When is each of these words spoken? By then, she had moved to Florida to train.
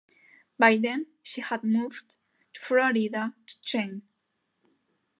By 0.57 0.77
then, 0.77 1.05
she 1.21 1.41
had 1.41 1.63
moved 1.63 2.15
to 2.53 2.59
Florida 2.59 3.35
to 3.45 3.61
train. 3.61 4.01